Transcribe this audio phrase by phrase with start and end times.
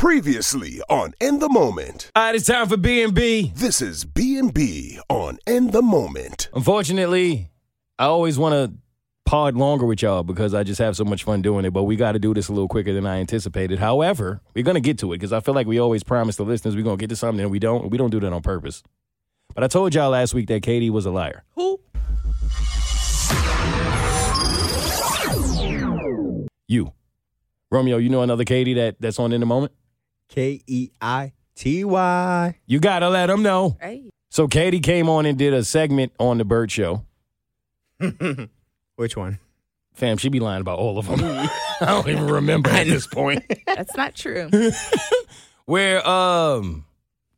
[0.00, 2.10] Previously on In the Moment.
[2.16, 3.52] All right, it's time for B&B.
[3.54, 6.48] This is B&B on In the Moment.
[6.54, 7.50] Unfortunately,
[7.98, 8.78] I always want to
[9.26, 11.96] pod longer with y'all because I just have so much fun doing it, but we
[11.96, 13.78] got to do this a little quicker than I anticipated.
[13.78, 16.44] However, we're going to get to it because I feel like we always promise the
[16.44, 17.90] listeners we're going to get to something and we don't.
[17.90, 18.82] We don't do that on purpose.
[19.54, 21.44] But I told y'all last week that Keity was a liar.
[21.56, 21.78] Who?
[26.68, 26.94] You.
[27.70, 29.74] Romeo, you know another Keity that, that's on In the Moment?
[30.30, 32.58] K E I T Y.
[32.66, 33.76] You got to let them know.
[33.80, 34.10] Hey.
[34.30, 37.04] So Keity came on and did a segment on the Bert Show.
[38.96, 39.38] Which one?
[39.94, 41.20] Fam, she be lying about all of them.
[41.22, 41.48] I
[41.86, 43.44] don't even remember at this point.
[43.66, 44.48] That's not true.
[45.66, 46.84] Where, um,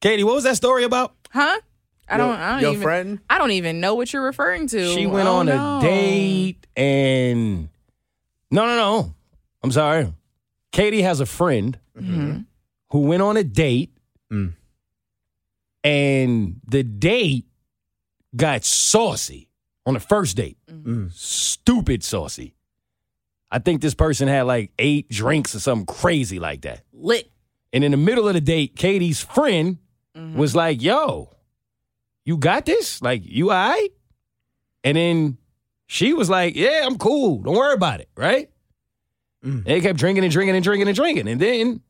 [0.01, 1.15] Keity, what was that story about?
[1.31, 1.59] Huh?
[2.09, 3.19] I don't I don't Your even friend?
[3.31, 4.93] I don't even know what you're referring to.
[4.95, 5.79] She went Oh, on no.
[5.79, 7.69] a date and
[8.51, 9.15] no, no, no.
[9.63, 10.13] I'm sorry.
[10.73, 12.45] Keity has a friend Mhm.
[12.93, 13.91] Who went on a date
[14.31, 14.55] Mm.
[15.85, 17.47] and the date
[18.35, 19.49] got saucy
[19.85, 20.57] on the first date.
[20.71, 21.13] Mm.
[21.13, 22.55] Stupid saucy.
[23.51, 26.83] I think this person had like eight drinks or something crazy like that.
[26.95, 27.31] Lit.
[27.75, 29.79] And in the middle of the date, Keity's friend
[30.17, 30.37] Mhm.
[30.37, 31.31] was like, yo,
[32.25, 33.03] you got this?
[33.03, 33.89] Like, you all right?
[34.85, 35.39] And then
[35.87, 37.43] she was like, yeah, I'm cool.
[37.43, 38.51] Don't worry about it, right?
[39.45, 39.65] Mm.
[39.65, 41.29] They kept drinking and drinking and drinking and drinking.
[41.29, 41.81] And then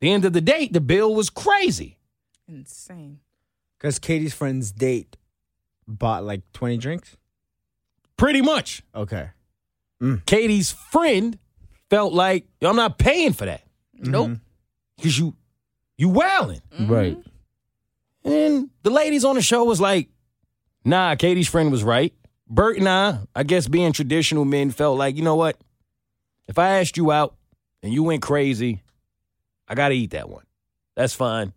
[0.00, 1.98] the end of the date, the bill was crazy.
[2.48, 3.20] Insane.
[3.78, 5.16] Because Keity's friend's date
[5.86, 7.16] bought like 20 drinks?
[8.16, 8.82] Pretty much.
[8.94, 9.30] Okay.
[10.02, 10.24] Mm.
[10.24, 11.38] Keity's friend
[11.90, 13.62] felt like, "Yo, I'm not paying for that.
[13.96, 14.10] Mm-hmm.
[14.10, 14.38] Nope.
[14.96, 15.34] Because you
[15.96, 16.62] you wilding.
[16.72, 16.92] Mm-hmm.
[16.92, 17.18] Right.
[18.24, 20.08] And the ladies on the show was like,
[20.84, 22.12] nah, Keity's friend was right.
[22.48, 25.56] Bert and I, I guess being traditional men, felt like, you know what?
[26.48, 27.34] If I asked you out
[27.82, 28.82] and you went crazy,
[29.68, 30.44] I got to eat that one.
[30.94, 31.52] That's fine.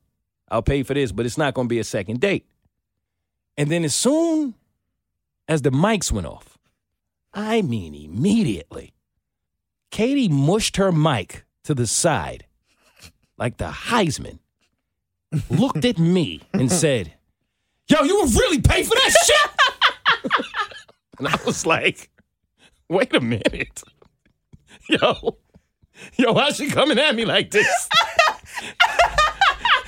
[0.50, 2.46] I'll pay for this, but it's not going to be a second date.
[3.58, 4.56] And then as soon
[5.48, 6.58] as the mics went off,
[7.34, 8.94] I mean immediately,
[9.92, 12.46] Keity mushed her mic to the side
[13.38, 14.40] like the Heisman
[15.50, 17.14] looked at me and said,
[17.88, 20.44] Yo, you would really pay for that shit?
[21.20, 22.10] and I was like,
[22.90, 23.84] Wait a minute.
[24.90, 25.38] Yo,
[26.18, 27.68] yo, why's she coming at me like this?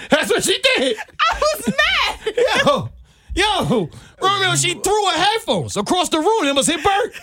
[0.09, 0.97] That's what she did.
[0.97, 2.35] I was mad.
[2.65, 2.89] Yo,
[3.33, 3.89] yo,
[4.21, 7.13] Romeo, she threw her headphones across the room and was hit Bert.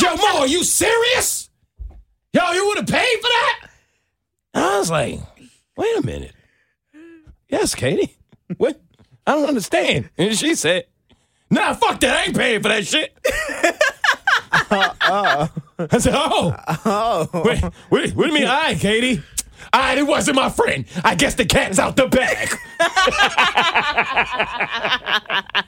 [0.00, 1.50] yo, Mo, are you serious?
[2.32, 3.68] Yo, you would have paid for that?
[4.54, 5.20] I was like,
[5.76, 6.32] wait a minute.
[7.48, 8.14] Yes, Keity.
[8.56, 8.80] What?
[9.26, 10.10] I don't understand.
[10.18, 10.86] And she said,
[11.50, 12.16] nah, fuck that.
[12.16, 13.16] I ain't paying for that shit.
[14.70, 15.48] Uh-uh.
[15.90, 16.54] I said, oh.
[16.84, 17.42] Oh.
[17.44, 19.22] Wait, wait, what do you mean, I, Keity?
[19.72, 20.84] I, it wasn't my friend.
[21.02, 22.50] I guess the cat's out the bag.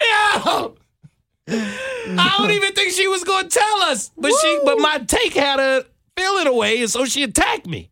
[0.00, 0.76] Yo!
[1.48, 5.58] I don't even think she was gonna tell us, but she, but my take had
[5.58, 5.84] her
[6.16, 7.90] feeling away, and so she attacked me.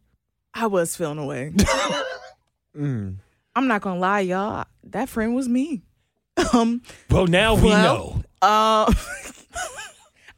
[0.54, 1.52] I was feeling away.
[2.74, 3.18] I'm
[3.56, 4.64] not gonna lie, y'all.
[4.84, 5.82] That friend was me.
[6.52, 8.92] Um Well, now we Well- know uh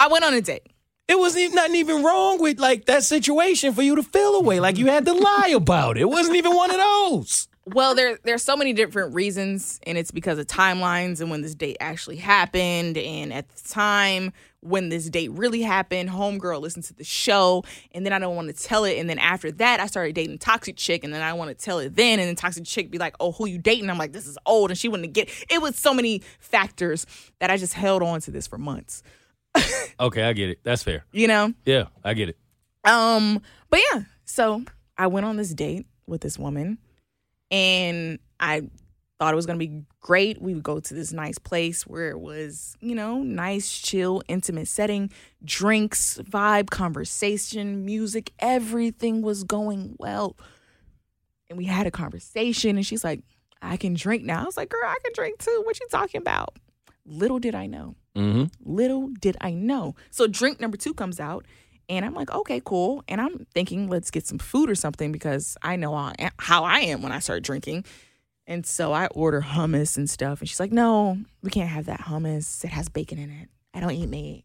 [0.00, 0.72] I went on a date.
[1.08, 4.60] it wasn't even, nothing even wrong with like that situation for you to feel away,
[4.60, 6.02] like you had to lie about it.
[6.02, 7.48] It wasn't even one of those.
[7.64, 11.54] Well, there there's so many different reasons, and it's because of timelines and when this
[11.54, 16.94] date actually happened, and at the time when this date really happened, homegirl listened to
[16.94, 19.86] the show, and then I don't want to tell it, and then after that, I
[19.86, 22.64] started dating toxic chick, and then I want to tell it then, and then toxic
[22.64, 25.12] chick be like, "Oh, who you dating?" I'm like, "This is old," and she wouldn't
[25.12, 25.28] get.
[25.50, 27.06] It was so many factors
[27.40, 29.02] that I just held on to this for months.
[30.00, 30.58] Okay, I get it.
[30.64, 31.04] That's fair.
[31.12, 31.52] You know.
[31.64, 32.36] Yeah, I get it.
[32.84, 33.40] Um,
[33.70, 34.64] but yeah, so
[34.98, 36.78] I went on this date with this woman
[37.50, 38.62] and I
[39.22, 40.42] thought it was gonna be great.
[40.42, 44.66] We would go to this nice place where it was, you know, nice, chill, intimate
[44.66, 45.12] setting,
[45.44, 50.36] drinks, vibe, conversation, music, everything was going well.
[51.48, 53.20] And we had a conversation and she's like,
[53.60, 54.42] I can drink now.
[54.42, 55.62] I was like, girl, I can drink too.
[55.64, 56.58] What you talking about?
[57.06, 58.46] Little did I know Mm-hmm.
[58.60, 59.94] little did I know.
[60.10, 61.46] So drink number two comes out,
[61.88, 63.04] and I'm like, okay, cool.
[63.06, 67.02] And I'm thinking, let's get some food or something because I know how I am
[67.02, 67.84] when I start drinking.
[68.52, 72.00] And so I order hummus and stuff, and she's like, no, we can't have that
[72.00, 72.62] hummus.
[72.62, 73.48] It has bacon in it.
[73.72, 74.44] I don't eat meat.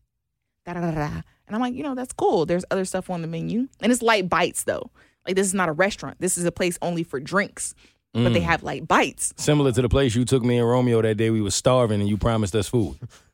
[0.65, 1.21] Da da da da.
[1.45, 2.45] And I'm like, you know, that's cool.
[2.45, 4.92] There's other stuff on the menu, and it's light bites though.
[5.25, 6.21] Like this is not a restaurant.
[6.21, 7.75] This is a place only for drinks,
[8.13, 8.44] but they mm.
[8.44, 9.33] have light bites.
[9.36, 12.07] Similar to the place you took me and Romeo that day we was starving and
[12.07, 12.95] you promised us food.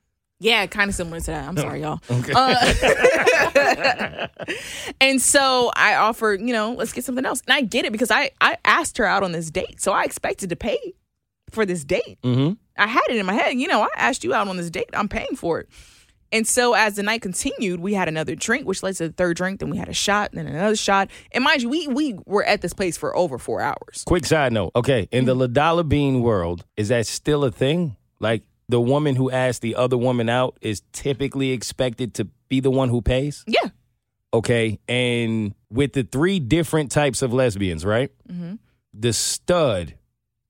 [0.43, 1.47] Yeah, kind of similar to that.
[1.47, 2.01] I'm sorry, y'all.
[2.35, 4.27] Uh,
[5.01, 7.41] and so I offered, you know, let's get something else.
[7.47, 10.03] And I get it because I I asked her out on this date, so I
[10.03, 10.95] expected to pay
[11.49, 12.19] for this date.
[12.23, 12.53] Mm-hmm.
[12.77, 14.89] I had it in my head, you know, I asked you out on this date.
[14.93, 15.69] I'm paying for it.
[16.33, 19.37] And so as the night continued, we had another drink, which led to the third
[19.37, 19.59] drink.
[19.61, 21.09] Then we had a shot, then another shot.
[21.31, 24.03] And mind you, we we were at this place for over four hours.
[24.05, 24.71] Quick side note.
[24.75, 27.95] Okay, in the Ladala Bean world, is that still a thing?
[28.19, 28.41] Like
[28.73, 32.89] the woman who asked the other woman out is typically expected to be the one
[32.89, 33.43] who pays?
[33.47, 33.69] Yeah.
[34.33, 38.09] Okay, and with the three different types of lesbians, right?
[38.27, 38.57] Mhm.
[38.91, 39.93] The stud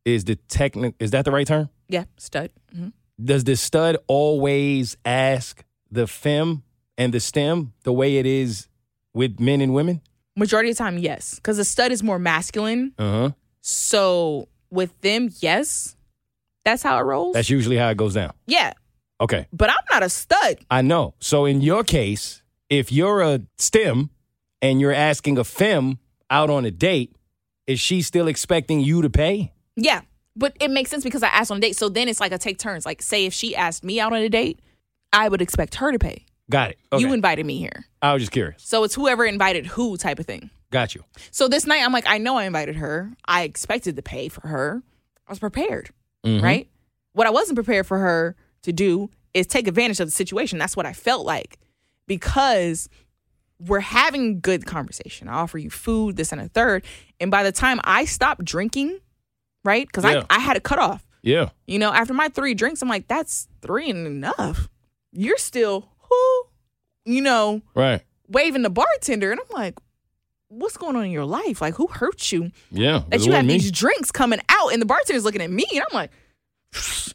[0.05, 0.95] is the technic.
[0.99, 1.67] Is that the right term?
[1.89, 2.05] Yeah.
[2.17, 2.49] Stud.
[2.73, 2.89] hmm
[3.23, 6.63] Does the stud always ask the fem
[6.97, 8.67] and the stem the way it is
[9.13, 9.99] with men and women?
[10.37, 11.35] Majority of the time, yes.
[11.35, 12.93] Because the stud is more masculine.
[12.97, 13.29] Uh huh.
[13.61, 15.95] So with them, yes.
[16.65, 17.33] That's how it rolls.
[17.33, 18.33] That's usually how it goes down.
[18.47, 18.73] yeah.
[19.21, 19.47] Okay.
[19.53, 20.57] But I'm not a stud.
[20.69, 21.13] I know.
[21.19, 24.09] So in your case, if you're a STEM
[24.61, 25.99] and you're asking a FEM
[26.29, 27.15] out on a date,
[27.65, 29.53] is she still expecting you to pay?
[29.77, 30.01] Yeah.
[30.35, 31.77] But it makes sense because I asked on a date.
[31.77, 32.85] So then it's like a take turns.
[32.85, 34.59] Like, say if she asked me out on a date,
[35.13, 36.25] I would expect her to pay.
[36.49, 36.79] Got it.
[36.91, 37.01] Okay.
[37.05, 37.85] You invited me here.
[38.01, 38.61] I was just curious.
[38.63, 40.49] So it's whoever invited who type of thing.
[40.71, 41.03] Got you.
[41.31, 43.11] So this night, I'm like, I know I invited her.
[43.25, 44.81] I expected to pay for her.
[45.27, 45.91] I was prepared,
[46.25, 46.41] Mhm.
[46.41, 46.69] right?
[47.13, 50.57] What I wasn't prepared for her to do is take advantage of the situation.
[50.59, 51.57] That's what I felt like
[52.07, 52.89] because
[53.59, 55.27] we're having good conversation.
[55.27, 56.83] I offer you food, this and a third.
[57.19, 58.99] And by the time I stopped drinking,
[59.63, 59.87] right?
[59.87, 60.23] Because Yeah.
[60.29, 61.05] I, I had a cutoff.
[61.21, 61.49] Yeah.
[61.67, 64.67] You know, after my three drinks, I'm like, that's three and enough.
[65.13, 66.43] You're still, who,
[67.05, 68.01] you know, Right.
[68.27, 69.31] waving the bartender.
[69.31, 69.75] And I'm like,
[70.59, 71.61] what's going on in your life?
[71.61, 72.51] Like, who hurt you?
[72.71, 73.03] Yeah.
[73.09, 73.53] That you have me.
[73.53, 76.11] these drinks coming out and the bartender's looking at me and I'm like,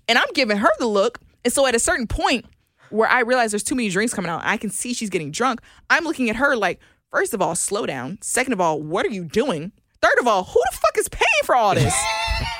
[0.08, 1.20] and I'm giving her the look.
[1.44, 2.46] And so at a certain point
[2.90, 5.60] where I realize there's too many drinks coming out, I can see she's getting drunk.
[5.90, 6.80] I'm looking at her like,
[7.10, 8.18] first of all, slow down.
[8.22, 9.72] Second of all, what are you doing?
[10.00, 11.94] Third of all, who the fuck is paying for all this?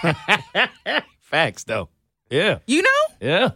[1.20, 1.88] Facts though.
[2.30, 2.58] Yeah.
[2.66, 2.88] You know?
[3.20, 3.50] Yeah.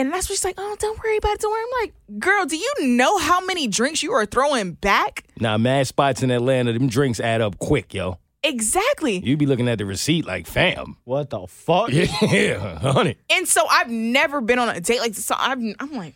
[0.00, 1.40] And that's what she's like, oh, don't worry about it.
[1.40, 1.62] Don't worry.
[1.62, 5.24] I'm like, girl, do you know how many drinks you are throwing back?
[5.38, 8.16] Now, mad spots in Atlanta, them drinks add up quick, yo.
[8.42, 9.18] Exactly.
[9.18, 10.96] You'd be looking at the receipt like, fam.
[11.04, 11.90] What the fuck?
[11.92, 13.18] Yeah, honey.
[13.28, 15.26] And so I've never been on a date like this.
[15.26, 16.14] So I've, I'm like,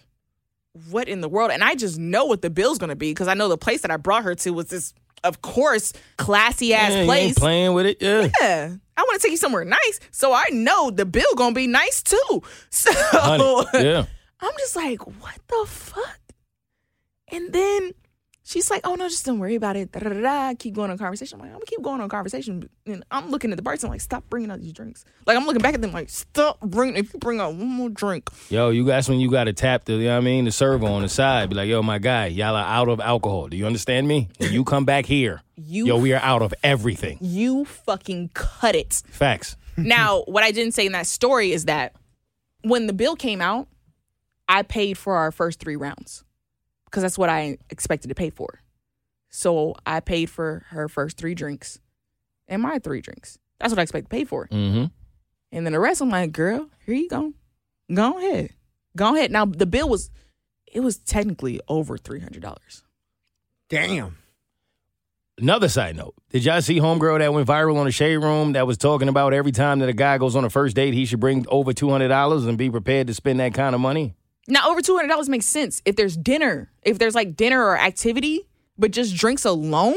[0.88, 1.50] what in the world?
[1.50, 3.90] And I just know what the bill's gonna be because I know the place that
[3.90, 7.34] I brought her to was this, of course, classy ass Yeah, place.
[7.38, 7.96] playing with it.
[8.00, 8.28] Yeah.
[8.40, 8.74] Yeah.
[8.96, 12.02] I want to take you somewhere nice, so I know the bill gonna be nice
[12.02, 12.42] too.
[12.70, 13.64] So Honey.
[13.74, 14.04] Yeah.
[14.40, 16.20] I'm just like, what the fuck?
[17.32, 17.92] And then
[18.44, 19.90] she's like, oh no, just don't worry about it.
[19.92, 20.54] Da, da, da.
[20.58, 21.36] Keep going on conversation.
[21.36, 22.68] I'm like, I'm gonna keep going on conversation.
[22.86, 25.04] And I'm looking at the bartender like, stop bringing out these drinks.
[25.26, 26.96] Like I'm looking back at them like, stop bringing.
[26.96, 29.84] If you bring out one more drink, Yo, you guys, when you got to tap
[29.86, 31.48] the, you know what I mean, the server on the side.
[31.50, 33.48] Be like, yo, my guy, y'all are out of alcohol.
[33.48, 34.28] Do you understand me?
[34.38, 37.18] When you come back here, You- yo, we are out of everything.
[37.20, 39.02] you fucking cut it.
[39.10, 39.56] Facts.
[39.76, 41.94] now, what I didn't say in that story is that
[42.62, 43.68] when the bill came out,
[44.48, 46.23] I paid for our first three rounds
[46.94, 48.60] because that's what I expected to pay for.
[49.28, 51.80] So I paid for her first three drinks
[52.46, 53.36] and my three drinks.
[53.58, 54.46] That's what I expect to pay for.
[54.46, 54.84] Mm-hmm.
[55.50, 57.32] And then the rest, I'm like, girl, here you go.
[57.92, 58.50] Go ahead.
[58.96, 59.32] Go ahead.
[59.32, 60.12] Now, the bill was,
[60.72, 62.82] it was technically over $300.
[63.68, 64.18] Damn.
[65.36, 68.68] Another side note: Did y'all see Homegirl that went viral on the Shade Room that
[68.68, 71.18] was talking about every time that a guy goes on a first date, he should
[71.18, 74.14] bring over two hundred dollars and be prepared to spend that kind of money?
[74.48, 78.48] Now, over $200 makes sense if there's dinner, if there's like dinner or activity,
[78.78, 79.96] but just drinks alone.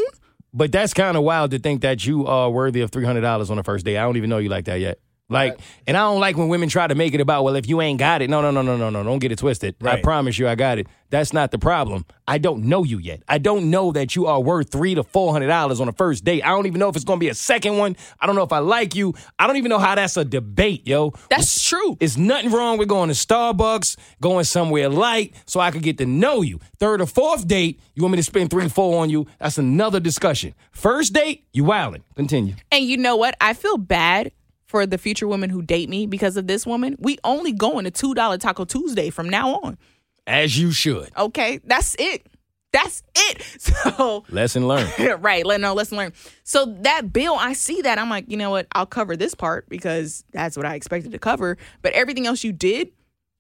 [0.53, 3.51] But that's kind of wild to think that you are worthy of three hundred dollars
[3.51, 3.97] on the first date.
[3.97, 4.99] I don't even know you like that yet.
[5.29, 7.81] Like, and I don't like when women try to make it about, well, if you
[7.81, 9.75] ain't got it, no, no, no, no, no, no, don't get it twisted.
[9.83, 10.87] I promise you, I got it.
[11.09, 12.05] That's not the problem.
[12.27, 13.23] I don't know you yet.
[13.27, 16.25] I don't know that you are worth three to four hundred dollars on a first
[16.25, 16.43] date.
[16.43, 17.95] I don't even know if it's gonna be a second one.
[18.19, 19.13] I don't know if I like you.
[19.39, 21.13] I don't even know how that's a debate, yo.
[21.29, 21.97] That's true.
[22.01, 26.05] It's nothing wrong with going to Starbucks, going somewhere light, so I could get to
[26.05, 26.59] know you.
[26.79, 29.27] Third or fourth date, you want me to spend three, four on you?
[29.39, 30.53] That's another discussion.
[30.71, 32.03] First date, you wildin'.
[32.15, 32.55] Continue.
[32.69, 33.35] And you know what?
[33.39, 34.31] I feel bad
[34.67, 36.95] for the future women who date me because of this woman.
[36.99, 39.77] We only going to two dollar Taco Tuesday from now on.
[40.25, 41.09] As you should.
[41.17, 42.27] Okay, that's it.
[42.73, 43.41] That's it.
[43.97, 44.91] So Lesson learned.
[45.23, 46.13] right, let no lesson learned.
[46.43, 47.97] So that bill, I see that.
[47.97, 48.67] I'm like, you know what?
[48.73, 51.57] I'll cover this part because that's what I expected to cover.
[51.81, 52.91] But everything else you did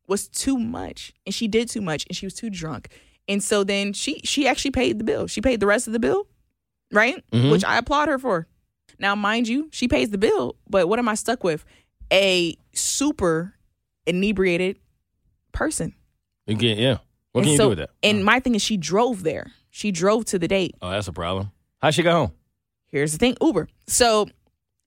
[0.07, 2.89] was too much, and she did too much, and she was too drunk.
[3.27, 5.27] And so then she she actually paid the bill.
[5.27, 6.27] She paid the rest of the bill,
[6.93, 7.21] right?
[7.31, 7.51] Mhm.
[7.51, 8.47] Which I applaud her for.
[8.99, 11.65] Now, mind you, she pays the bill, but what am I stuck with?
[12.11, 13.53] A super
[14.05, 14.77] inebriated
[15.51, 15.93] person.
[16.47, 16.97] Can, yeah.
[17.31, 17.89] What And can you do with that?
[18.01, 18.25] And uh-huh.
[18.25, 19.51] my thing is, she drove there.
[19.69, 20.75] She drove to the date.
[20.81, 21.51] Oh, that's a problem.
[21.81, 22.31] How'd she go home?
[22.87, 23.67] Here's the thing Uber.
[23.85, 24.27] So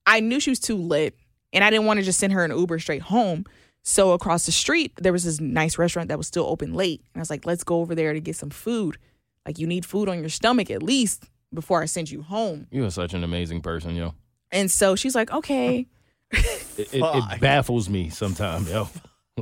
[0.07, 1.17] I knew she was too lit,
[1.53, 3.45] and I didn't want to just send her an Uber straight home.
[3.83, 7.03] So across the street, there was this nice restaurant that was still open late.
[7.15, 8.99] And I was like, let's go over there to get some food.
[9.47, 12.67] Like, you need food on your stomach at least before I send you home.
[12.71, 14.15] You are such an amazing person, yo.
[14.53, 15.87] And so she's like, okay.
[16.33, 18.89] It, it, it baffles me sometimes, yo.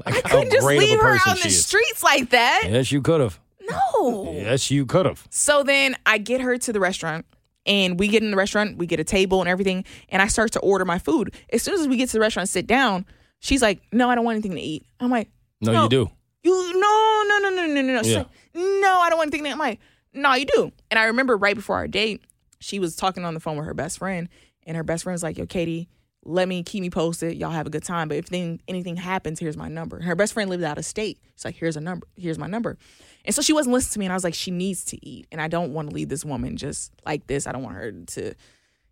[0.07, 1.67] Like I couldn't just leave her person out in the is.
[1.67, 2.65] streets like that.
[2.69, 3.41] Yes, you could have.
[3.69, 4.31] No.
[4.33, 5.27] Yes, you could have.
[5.31, 7.27] So then I get her to the restaurant
[7.67, 10.53] and we get in the restaurant, we get a table and everything, and I start
[10.53, 11.35] to order my food.
[11.53, 13.07] As soon as we get to the restaurant and sit down,
[13.41, 14.87] she's like, No, I don't want anything to eat.
[15.01, 15.83] I'm like, No, No.
[15.85, 16.11] you do.
[16.45, 18.03] You no, no, no, no, no, no, no.
[18.03, 18.19] She's Yeah.
[18.19, 19.53] like, No, I don't want anything to eat.
[19.53, 19.81] I'm like,
[20.13, 20.73] No, you do.
[20.91, 22.23] And I remember right before our date,
[22.61, 24.29] she was talking on the phone with her best friend,
[24.67, 25.87] and her best friend was like, Yo, Keity,
[26.25, 27.37] let me keep me posted.
[27.39, 28.09] Y'all have a good time.
[28.09, 30.03] But if thing, anything happens, here's my number.
[30.03, 31.19] Her best friend lived out of state.
[31.37, 32.07] She's like, here's a number.
[32.17, 32.77] Here's my number.
[33.25, 34.07] And so she wasn't listening to me.
[34.07, 35.27] And I was like, she needs to eat.
[35.33, 37.47] And I don't want to leave this woman just like this.
[37.47, 38.35] I don't want her to,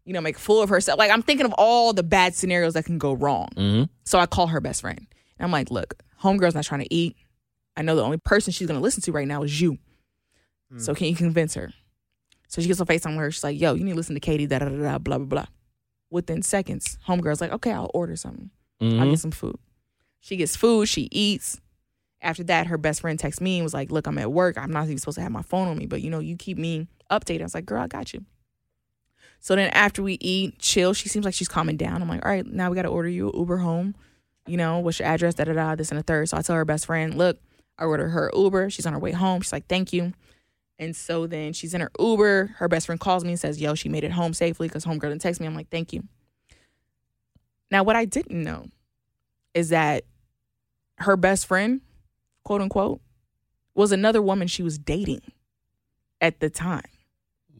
[0.04, 0.98] you know, make a fool of herself.
[0.98, 3.48] Like I'm thinking of all the bad scenarios that can go wrong.
[3.56, 4.98] hmm So I call her best friend.
[5.38, 7.16] And I'm like, look, homegirl's not trying to eat.
[7.76, 9.76] I know the only person she's gonna listen to right now is you.
[10.76, 11.72] So can you convince her?
[12.48, 13.30] So she gets on FaceTime with her.
[13.30, 15.26] She's like, yo, you need to listen to Keity, da da da da, blah, blah,
[15.26, 15.46] blah.
[16.10, 18.50] Within seconds, homegirl's like, okay, I'll order something.
[18.80, 19.58] I'll hmm get some food.
[20.20, 21.60] She gets food, she eats.
[22.22, 24.56] After that, her best friend texts me and was like, Look, I'm at work.
[24.58, 26.56] I'm not even supposed to have my phone on me, but you know, you keep
[26.58, 27.40] me updated.
[27.40, 28.24] I was like, Girl, I got you.
[29.38, 32.02] So then after we eat, chill, she seems like she's calming down.
[32.02, 33.94] I'm like, All right, now we got to order you an Uber home.
[34.46, 35.34] You know, what's your address?
[35.34, 36.28] Da da da, this and the third.
[36.28, 37.38] So I tell her best friend, Look,
[37.78, 38.70] I ordered her Uber.
[38.70, 39.42] She's on her way home.
[39.42, 40.12] She's like, Thank you.
[40.78, 42.56] And so then she's in her Uber.
[42.58, 45.02] Her best friend calls me and says, Yo, she made it home safely because homegirl
[45.02, 45.46] didn't text me.
[45.46, 46.02] I'm like, Thank you.
[47.70, 48.66] Now, what I didn't know
[49.54, 50.04] is that
[50.98, 51.80] her best friend,
[52.44, 53.00] quote unquote,
[53.74, 55.22] was another woman she was dating
[56.20, 56.84] at the time.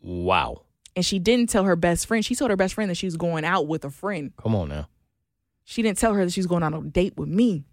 [0.00, 0.62] Wow.
[0.94, 2.25] And she didn't tell her best friend.
[2.25, 4.32] She told her best friend that she was going out with a friend.
[4.42, 4.88] Come on now.
[5.64, 7.64] She didn't tell her that she was going on a date with me.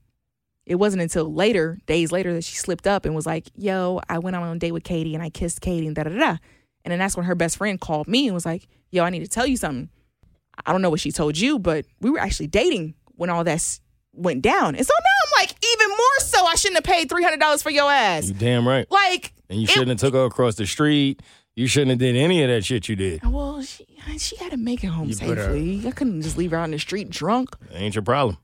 [0.65, 4.19] It wasn't until later, days later, that she slipped up and was like, Yo, I
[4.19, 6.37] went on a date with Keity and I kissed Keity and da da da.
[6.85, 9.19] And then that's when her best friend called me and was like, Yo, I need
[9.19, 9.89] to tell you something.
[10.65, 13.79] I don't know what she told you, but we were actually dating when all that
[14.13, 14.75] went down.
[14.75, 17.91] And so now I'm like, even more so, I shouldn't have paid $300 for your
[17.91, 18.27] ass.
[18.27, 18.89] You damn right.
[18.91, 21.21] Like, And you shouldn't have took her across the street.
[21.55, 23.21] You shouldn't have did any of that shit you did.
[23.23, 23.85] well, she,
[24.17, 25.83] she had to make it home You safely.
[25.87, 27.55] I couldn't just leave her out in the street drunk.
[27.71, 28.37] Ain't your problem.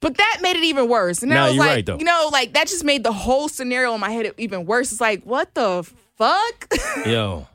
[0.00, 1.22] But that made it even worse.
[1.22, 1.98] And Nah, I was you're like, right, though.
[1.98, 4.92] you know, like that just made the whole scenario in my head even worse.
[4.92, 5.82] It's like, what the
[6.16, 6.72] fuck?
[7.06, 7.46] Yo.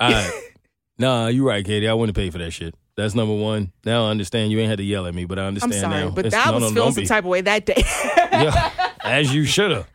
[0.00, 0.30] All right.
[0.98, 1.88] nah, you're right, Keity.
[1.88, 2.74] I wouldn't pay for that shit.
[2.96, 3.72] That's number one.
[3.84, 6.04] Now I understand you ain't had to yell at me, but I I'm understand sorry,
[6.04, 6.10] now.
[6.10, 7.84] but It's- I was no, feeling some type of way that day.
[8.32, 8.70] Yeah,
[9.04, 9.86] as you should have.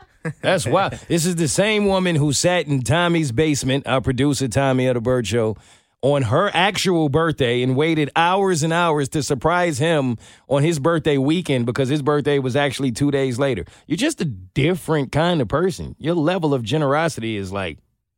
[0.41, 0.89] That's why.
[1.07, 5.01] This is the same woman who sat in Tommy's basement, our producer Tommy of the
[5.01, 5.57] Bert Show,
[6.01, 10.17] on her actual birthday and waited hours and hours to surprise him
[10.50, 13.65] on his birthday weekend because his birthday was actually two days later.
[13.88, 15.96] You're just a different kind of person.
[16.00, 17.77] Your level of generosity is like,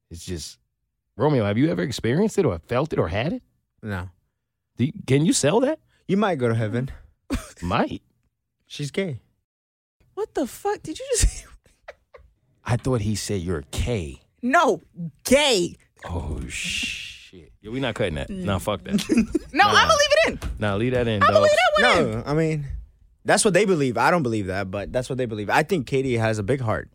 [0.09, 0.59] it's just,
[1.17, 3.43] Romeo, have you ever experienced it or felt it or had it?
[3.81, 4.09] No.
[4.77, 5.79] Do you- can you sell that?
[6.07, 6.89] You might go to heaven.
[7.61, 8.01] Might.
[8.65, 9.19] She's gay.
[10.13, 11.45] what the fuck did you just?
[12.65, 14.21] I thought he said you're a K.
[14.41, 14.81] no,
[15.25, 15.75] gay.
[16.05, 17.12] Oh shit!
[17.33, 18.29] Yeah, we not cutting that.
[18.29, 18.43] Mm.
[18.43, 18.93] Nah, fuck that.
[19.53, 19.69] No, Nah.
[19.73, 20.49] I'm gonna leave it in.
[20.59, 21.35] nah, leave that in, I dog.
[21.35, 22.11] believe that one in.
[22.19, 22.65] No, I mean,
[23.25, 23.97] that's what they believe.
[23.97, 25.49] I don't believe that, but that's what they believe.
[25.49, 26.89] I think Keity has a big heart.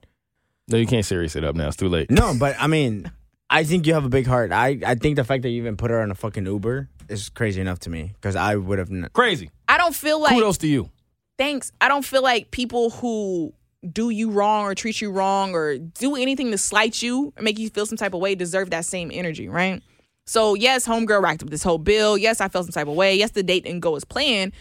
[0.68, 1.66] No, you can't serious it up now.
[1.68, 2.10] It's too late.
[2.10, 3.10] No, but I mean,
[3.50, 4.52] I think you have a big heart.
[4.52, 7.30] I, I think the fact that you even put her on a fucking Uber is
[7.30, 8.90] crazy enough to me because I would have.
[8.90, 9.50] N- Crazy.
[9.68, 10.90] I don't feel like Kudos to you.
[11.38, 11.72] thanks.
[11.80, 13.54] I don't feel like people who
[13.90, 17.58] do you wrong or treat you wrong or do anything to slight you or make
[17.58, 19.82] you feel some type of way deserve that same energy, right?
[20.28, 22.18] So yes, homegirl racked up this whole bill.
[22.18, 23.16] Yes, I felt some type of way.
[23.16, 24.52] Yes, the date didn't go as planned,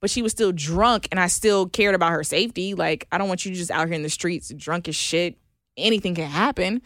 [0.00, 2.74] but she was still drunk and I still cared about her safety.
[2.74, 5.36] Like, I don't want you just out here in the streets drunk as shit.
[5.76, 6.82] Anything can happen.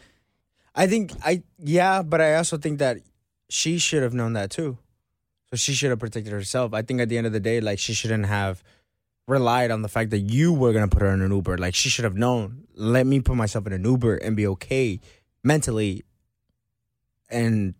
[0.73, 2.97] I think I yeah, but I also think that
[3.49, 4.79] she should have known that too.
[5.51, 6.73] So she should have protected herself.
[6.73, 8.63] I think at the end of the day, like she shouldn't have
[9.27, 11.59] relied on the fact that you were gonna put her in an Uber.
[11.59, 12.63] Like she should have known.
[12.73, 14.99] Let me put myself in an Uber and be okay
[15.43, 16.01] mentally.
[17.29, 17.75] And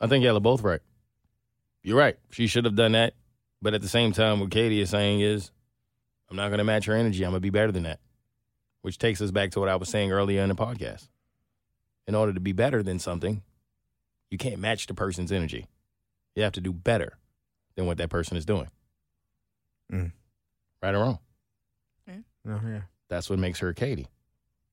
[0.00, 0.80] I think y'all are both right.
[1.82, 2.16] You're right.
[2.30, 3.14] She should have done that.
[3.62, 5.50] But at the same time, what Keity is saying is,
[6.30, 7.24] I'm not going to match her energy.
[7.24, 8.00] I'm going to be better than that.
[8.82, 11.08] Which takes us back to what I was saying earlier in the podcast.
[12.06, 13.42] In order to be better than something,
[14.30, 15.66] you can't match the person's energy.
[16.34, 17.18] You have to do better
[17.76, 18.68] than what that person is doing.
[19.92, 20.12] Mm.
[20.82, 21.18] Right or wrong?
[22.42, 22.80] no, yeah.
[23.08, 24.06] That's what makes her Keity.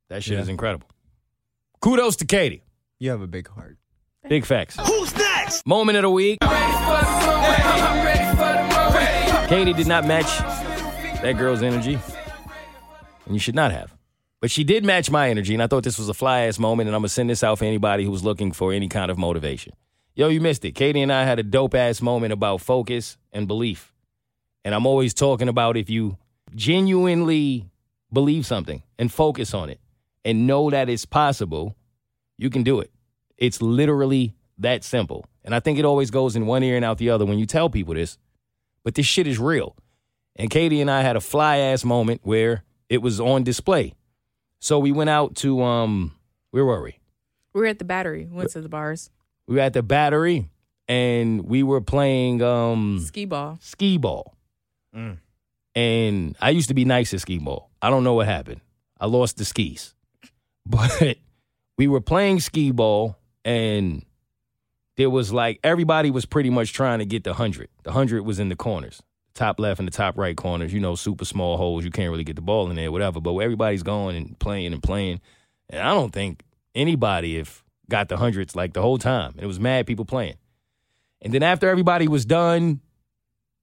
[0.08, 0.42] That shit Yeah.
[0.42, 0.88] is incredible.
[1.82, 2.62] Kudos to Keity.
[3.00, 3.78] You have a big heart.
[4.30, 4.78] Big facts.
[4.86, 5.66] Who's next?
[5.66, 6.40] Moment of the week.
[9.48, 10.26] Keity did not match
[11.22, 11.98] that girl's energy,
[13.26, 13.96] and you should not have.
[14.42, 16.88] But she did match my energy, and I thought this was a fly ass moment,
[16.88, 19.74] and I'm gonna send this out for anybody who's looking for any kind of motivation.
[20.14, 20.76] Yo, you missed it.
[20.76, 23.94] Keity and I had a dope ass moment about focus and belief.
[24.66, 26.18] And I'm always talking about if you
[26.54, 27.70] genuinely
[28.12, 29.80] believe something and focus on it
[30.26, 31.76] and know that it's possible,
[32.38, 32.92] you can do it.
[33.38, 35.26] It's literally that simple.
[35.44, 37.46] And I think it always goes in one ear and out the other when you
[37.46, 38.18] tell people this.
[38.84, 39.76] But this shit is real.
[40.36, 43.94] And Keity and I had a fly ass moment where it was on display.
[44.60, 46.14] So we went out to um
[46.52, 47.00] where were we?
[47.54, 48.28] We were at the battery.
[48.30, 49.10] Went to the bars.
[49.48, 50.50] We were at the battery
[50.88, 53.58] and we were playing um skee ball.
[53.62, 54.36] skee ball.
[55.76, 57.70] And I used to be nice at skee ball.
[57.82, 58.62] I don't know what happened.
[59.00, 59.94] I lost the skis.
[60.66, 61.18] But
[61.78, 63.16] we were playing skee ball
[63.48, 64.04] and
[64.98, 67.70] there was like everybody was pretty much trying to get the 100.
[67.84, 69.02] The 100 was in the corners.
[69.34, 71.86] Top left and the top right corners, you know, super small holes.
[71.86, 73.22] You can't really get the ball in there, whatever.
[73.22, 75.22] But everybody's going and playing and playing.
[75.70, 76.44] And I don't think
[76.76, 79.32] anybody if got the hundreds like the whole time.
[79.36, 80.36] And it was mad people playing.
[81.22, 82.82] And then after everybody was done,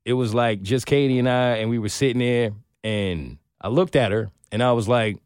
[0.06, 3.96] it was like just Keity and I, and we were sitting there, and I looked
[3.96, 5.18] at her, and I was like,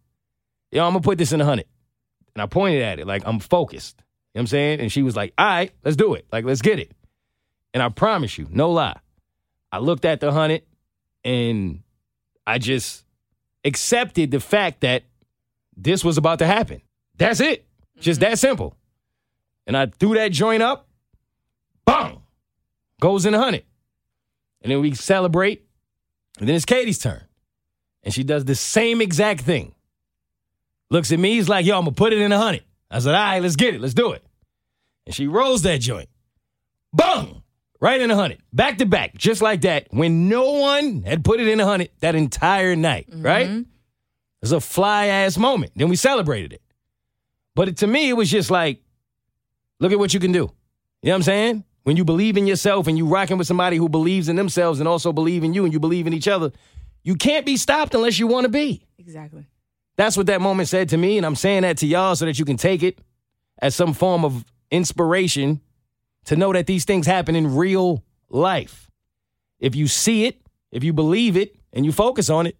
[0.71, 1.67] "Yo, I'm gonna put this in a hundred.
[2.35, 4.03] And I pointed at it like I'm focused.
[4.35, 4.81] You know what I'm saying?
[4.81, 6.27] And she was like, "All right, let's do it.
[6.31, 6.93] Like let's get it."
[7.75, 8.99] And I promise you, no lie,
[9.73, 10.63] I looked at the hundred,
[11.25, 11.83] and
[12.47, 13.05] I just
[13.65, 15.05] accepted the fact that
[15.77, 16.83] this was about to happen.
[17.17, 17.67] That's it.
[18.01, 18.77] Just that simple.
[19.67, 20.89] And I threw that joint up,
[21.85, 22.23] bang,
[23.01, 23.65] goes in a hundred.
[24.63, 25.65] And then we celebrate.
[26.39, 27.23] And then it's Keity's turn.
[28.03, 29.75] And she does the same exact thing.
[30.91, 32.65] Looks at me, he's like, yo, I'm gonna put it in a hundred.
[32.91, 34.25] I said, all right, let's get it, let's do it.
[35.07, 36.09] And she rolls that joint.
[36.93, 37.43] Boom!
[37.81, 38.43] Right in a hundred.
[38.53, 39.87] Back to back, just like that.
[39.91, 43.25] When no one had put it in a hundred that entire night, mm-hmm.
[43.25, 43.49] right?
[43.49, 43.67] It
[44.41, 45.73] was a fly ass moment.
[45.77, 46.63] Then we celebrated it.
[47.55, 48.83] But it, to me, it was just like,
[49.81, 50.51] look at what you can do.
[51.03, 51.65] You know what I'm saying?
[51.85, 54.89] When you believe in yourself and you rocking with somebody who believes in themselves and
[54.89, 56.53] also believe in you and you believe in each other,
[57.03, 58.87] you can't be stopped unless you want to be.
[58.99, 59.47] Exactly.
[59.99, 62.39] That's what that moment said to me, and I'm saying that to y'all so that
[62.39, 63.01] you can take it
[63.61, 65.61] as some form of inspiration
[66.27, 68.91] to know that these things happen in real life.
[69.59, 72.57] If you see it, if you believe it, and you focus on it,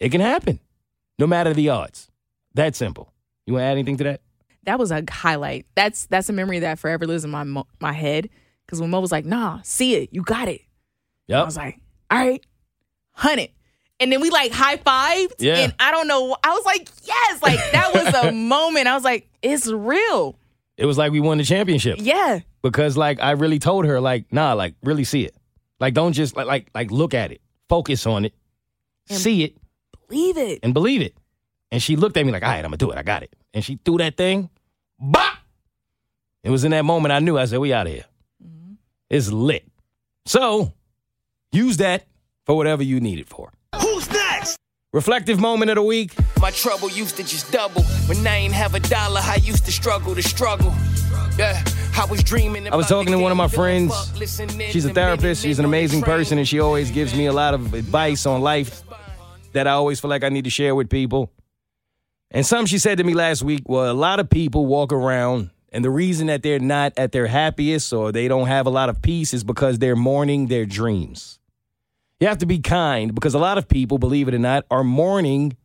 [0.00, 0.58] it can happen,
[1.20, 2.10] no matter the odds.
[2.54, 3.12] That simple.
[3.46, 4.20] You want to add anything to that?
[4.64, 5.66] That was a highlight.
[5.76, 8.28] That's that's a memory that forever lives in my mo- my head.
[8.66, 10.62] Because when Mo was like, "Nah, see it, you got it,"
[11.42, 11.78] I was like,
[12.10, 12.44] "All right,
[13.12, 13.52] hunt it."
[14.02, 15.34] And then we like high fived.
[15.38, 15.58] Yeah.
[15.58, 16.36] And I don't know.
[16.42, 18.88] I was like, yes, like that was a moment.
[18.88, 20.36] I was like, it's real.
[20.76, 21.98] It was like we won the championship.
[22.00, 22.40] Yeah.
[22.62, 25.36] because like I really told her like nah like really see it
[25.78, 28.34] like don't just like like like look at it focus on it
[29.08, 29.56] And- see it
[30.08, 30.58] Believe it.
[30.62, 31.14] and believe it
[31.70, 33.34] and she looked at me like all right I'm gonna do it I got it
[33.54, 34.48] and she threw that thing
[34.98, 35.38] bop
[36.42, 38.04] it was in that moment I knew I said we out of here
[38.44, 38.74] mm-hmm.
[39.10, 39.64] it's lit
[40.26, 40.72] so
[41.52, 42.06] use that
[42.46, 44.56] for whatever you need it for Who's next?
[44.92, 47.82] reflective moment of the week My trouble used to just double.
[48.06, 50.74] When I ain't have a dollar, I used to struggle to struggle.
[51.38, 51.62] Yeah,
[51.96, 52.68] I was dreaming.
[52.68, 53.94] I was talking to one of my friends.
[54.70, 55.42] She's a therapist.
[55.42, 58.82] She's an amazing person, and she always gives me a lot of advice on life
[59.52, 61.30] that I always feel like I need to share with people.
[62.30, 65.50] And some she said to me last week, well, a lot of people walk around,
[65.72, 68.88] and the reason that they're not at their happiest or they don't have a lot
[68.90, 71.38] of peace is because they're mourning their dreams.
[72.22, 74.84] You have to be kind because a lot of people, believe it or not, are
[74.84, 75.56] mourning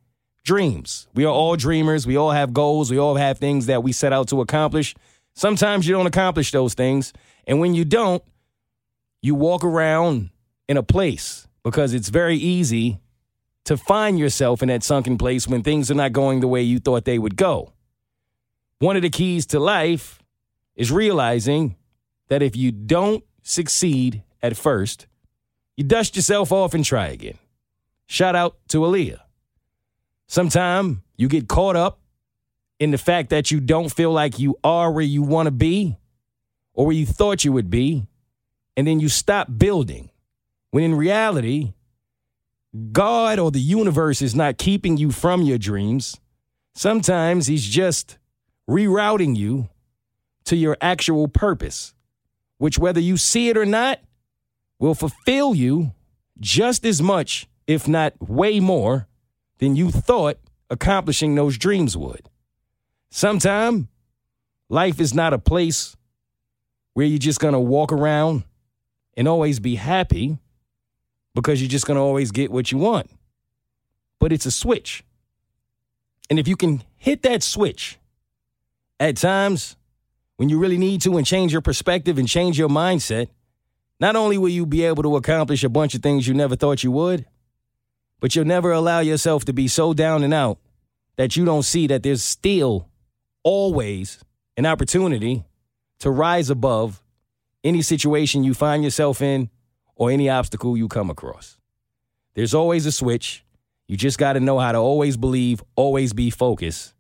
[0.44, 1.08] dreams.
[1.14, 2.08] We are all dreamers.
[2.08, 2.90] We all have goals.
[2.90, 4.96] We all have things that we set out to accomplish.
[5.36, 7.14] Sometimes you don't accomplish those things.
[7.46, 8.24] And when you don't,
[9.22, 10.32] you walk around
[10.68, 12.98] in a place because it's very easy
[13.66, 16.80] to find yourself in that sunken place when things are not going the way you
[16.80, 17.72] thought they would go.
[18.80, 20.24] One of the keys to life
[20.76, 21.76] is realizing
[22.30, 25.06] that if you don't succeed at first,
[25.78, 27.38] you dust yourself off and try again.
[28.08, 29.20] Shout out to Aaliyah.
[30.28, 32.00] Sometime you get caught up
[32.80, 35.98] in the fact that you don't feel like you are where you want to be
[36.74, 38.06] or where you thought you would be,
[38.76, 40.12] and then you stop building.
[40.70, 41.74] When in reality,
[42.92, 46.20] God or the universe is not keeping you from your dreams.
[46.76, 48.18] Sometimes He's just
[48.70, 49.70] rerouting you
[50.46, 51.96] to your actual purpose,
[52.58, 54.00] which, whether you see it or not,
[54.80, 55.94] will fulfill you
[56.40, 59.08] just as much, if not way more,
[59.60, 60.38] than you thought
[60.70, 62.30] accomplishing those dreams would.
[63.10, 63.88] Sometime
[64.70, 65.96] life is not a place
[66.94, 68.44] where you're just going to walk around
[69.16, 70.38] and always be happy
[71.34, 73.10] because you're just going to always get what you want.
[74.20, 75.04] But it's a switch.
[76.30, 77.98] And if you can hit that switch
[79.00, 79.76] at times
[80.38, 83.30] when you really need to and change your perspective and change your mindset,
[84.00, 86.84] not only will you be able to accomplish a bunch of things you never thought
[86.84, 87.26] you would,
[88.20, 90.60] but you'll never allow yourself to be so down and out
[91.16, 92.88] that you don't see that there's still
[93.44, 94.24] always
[94.56, 95.44] an opportunity
[96.00, 97.02] to rise above
[97.64, 99.50] any situation you find yourself in
[99.96, 101.58] or any obstacle you come across.
[102.36, 103.44] There's always a switch.
[103.88, 106.94] You just got to know how to always believe, always be focused,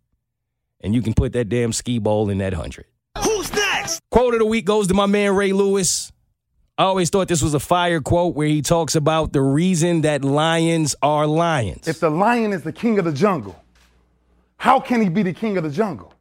[0.82, 2.86] and you can put that damn skee ball in that hundred.
[3.24, 4.02] Who's next?
[4.10, 6.12] Quote of the week goes to my man Ray Lewis.
[6.80, 10.24] I always thought this was a fire quote where he talks about the reason that
[10.24, 11.88] lions are lions.
[11.88, 13.60] If the lion is the king of the jungle,
[14.58, 16.14] how can he be the king of the jungle?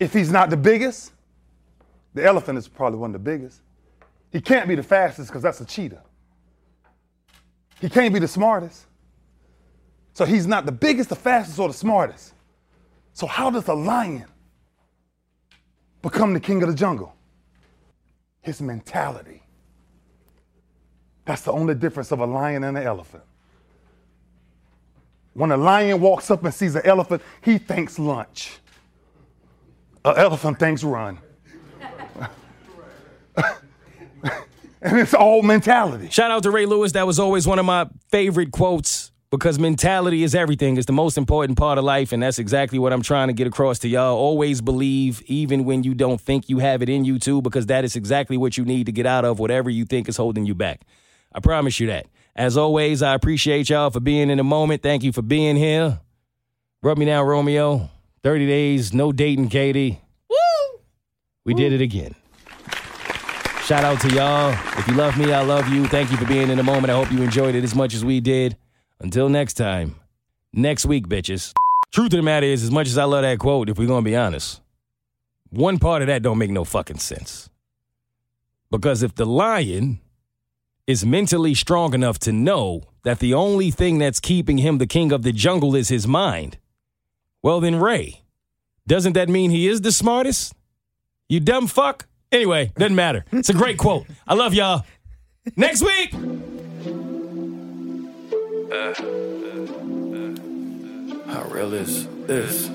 [0.00, 1.12] If he's not the biggest,
[2.14, 3.60] the elephant is probably one of the biggest.
[4.32, 6.02] He can't be the fastest because that's a cheetah.
[7.80, 8.86] He can't be the smartest.
[10.14, 12.32] So he's not the biggest, the fastest, or the smartest.
[13.12, 14.24] So how does a lion
[16.00, 17.14] become the king of the jungle?
[18.42, 19.42] His mentality.
[21.24, 23.24] That's the only difference of a lion and an elephant.
[25.34, 28.58] When a lion walks up and sees an elephant, he thinks lunch.
[30.04, 31.18] An elephant thinks run.
[34.80, 36.08] and it's all mentality.
[36.10, 36.92] Shout out to Ray Lewis.
[36.92, 40.76] That was always one of my favorite quotes because mentality is everything.
[40.76, 43.46] It's the most important part of life, and that's exactly what I'm trying to get
[43.46, 44.16] across to y'all.
[44.16, 47.84] Always believe, even when you don't think you have it in you too, because that
[47.84, 50.54] is exactly what you need to get out of whatever you think is holding you
[50.54, 50.82] back.
[51.32, 52.06] I promise you that.
[52.34, 54.82] As always, I appreciate y'all for being in the moment.
[54.82, 56.00] Thank you for being here.
[56.82, 57.90] Rub me down, Romeo.
[58.22, 59.98] 30 days, no dating, Keity.
[60.30, 60.80] Woo!
[61.44, 62.14] We did it again.
[63.62, 64.52] Shout out to y'all.
[64.78, 65.86] If you love me, I love you.
[65.86, 66.90] Thank you for being in the moment.
[66.90, 68.56] I hope you enjoyed it as much as we did.
[69.00, 69.96] Until next time,
[70.52, 71.52] next week, bitches.
[71.90, 74.02] Truth of the matter is, as much as I love that quote, if we're to
[74.02, 74.60] be honest,
[75.50, 77.48] one part of that don't make no fucking sense.
[78.70, 80.00] Because if the lion
[80.86, 85.12] is mentally strong enough to know that the only thing that's keeping him the king
[85.12, 86.58] of the jungle is his mind,
[87.42, 88.22] well, then, Ray,
[88.86, 90.54] doesn't that mean he is the smartest?
[91.28, 92.06] You dumb fuck?
[92.32, 93.24] Anyway, doesn't matter.
[93.32, 94.06] It's a great quote.
[94.26, 94.84] I love y'all.
[95.56, 96.12] Next week.
[98.70, 98.92] How
[101.50, 102.68] real is this?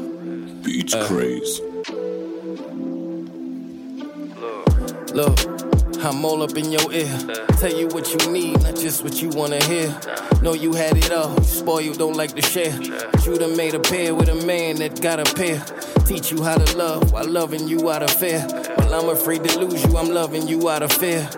[0.64, 1.62] Beach uh, craze.
[5.14, 5.38] Look,
[6.04, 7.16] I'm all up in your ear.
[7.60, 9.96] Tell you what you need, not just what you wanna hear.
[10.42, 12.76] Know you had it all, spoiled, don't like to share.
[13.12, 15.64] But you done made a pair with a man that got a pair.
[16.08, 18.42] Teach you how to love while loving you out of fear.
[18.78, 21.30] While I'm afraid to lose you, I'm loving you out of fear.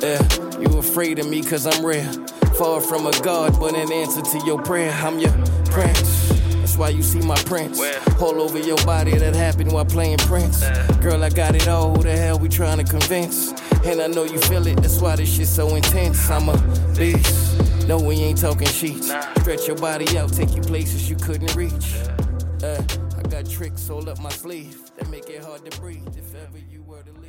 [0.00, 0.26] Yeah,
[0.58, 2.10] you afraid of me cause I'm rare.
[2.56, 4.90] Far from a god, but an answer to your prayer.
[4.92, 5.32] I'm your
[5.66, 6.28] prince.
[6.56, 7.80] That's why you see my prints
[8.20, 9.16] all over your body.
[9.16, 10.62] That happened while playing Prince.
[11.00, 11.94] Girl, I got it all.
[11.94, 13.52] Who the hell we trying to convince?
[13.84, 14.76] And I know you feel it.
[14.76, 16.30] That's why this shit so intense.
[16.30, 16.56] I'm a
[16.96, 17.58] beast.
[17.86, 19.12] No, we ain't talking sheets.
[19.40, 21.96] Stretch your body out, take you places you couldn't reach.
[22.62, 22.80] Uh,
[23.18, 26.58] I got tricks all up my sleeve that make it hard to breathe if ever
[26.70, 27.21] you were to leave.